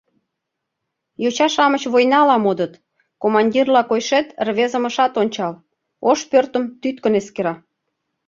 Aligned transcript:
—Йоча-шамыч 1.23 1.83
войнала 1.93 2.35
модыт!— 2.45 2.73
командирла 3.21 3.81
койшет 3.87 4.27
рвезым 4.47 4.83
ышат 4.89 5.13
ончал, 5.21 5.53
Ош 6.09 6.19
пӧртым 6.31 6.63
тӱткын 6.81 7.13
эскера. 7.19 7.53